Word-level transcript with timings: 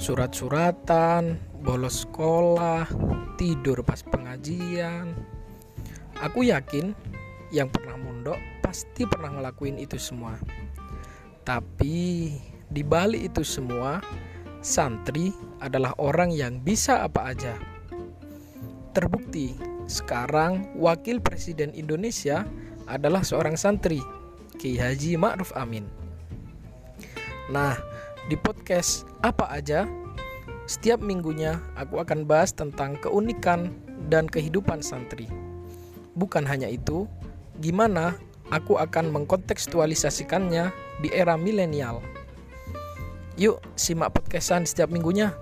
surat-suratan, 0.00 1.36
bolos 1.60 2.08
sekolah, 2.08 2.88
tidur 3.36 3.84
pas 3.84 4.00
pengajian. 4.00 5.12
Aku 6.24 6.40
yakin 6.48 6.96
yang 7.52 7.68
pernah 7.68 8.00
mondok 8.00 8.40
pasti 8.64 9.04
pernah 9.04 9.28
ngelakuin 9.36 9.76
itu 9.76 10.00
semua. 10.00 10.40
Tapi 11.44 12.32
di 12.72 12.80
balik 12.80 13.28
itu 13.28 13.44
semua, 13.44 14.00
santri 14.64 15.36
adalah 15.60 15.92
orang 16.00 16.32
yang 16.32 16.64
bisa 16.64 17.04
apa 17.04 17.36
aja. 17.36 17.54
Terbukti, 18.96 19.52
sekarang 19.84 20.80
Wakil 20.80 21.20
Presiden 21.20 21.76
Indonesia 21.76 22.48
adalah 22.88 23.20
seorang 23.20 23.54
santri, 23.54 24.00
Ki 24.56 24.80
Haji 24.80 25.20
Ma'ruf 25.20 25.52
Amin. 25.52 25.84
Nah, 27.50 27.89
di 28.30 28.38
podcast 28.38 29.10
apa 29.26 29.50
aja, 29.50 29.90
setiap 30.70 31.02
minggunya 31.02 31.58
aku 31.74 31.98
akan 31.98 32.22
bahas 32.22 32.54
tentang 32.54 32.94
keunikan 33.02 33.74
dan 34.06 34.30
kehidupan 34.30 34.86
santri. 34.86 35.26
Bukan 36.14 36.46
hanya 36.46 36.70
itu, 36.70 37.10
gimana 37.58 38.14
aku 38.54 38.78
akan 38.78 39.10
mengkontekstualisasikannya 39.10 40.70
di 41.02 41.10
era 41.10 41.34
milenial. 41.34 41.98
Yuk, 43.34 43.58
simak 43.74 44.14
podcastan 44.14 44.62
setiap 44.62 44.94
minggunya. 44.94 45.34